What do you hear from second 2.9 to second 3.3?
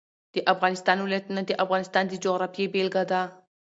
ده.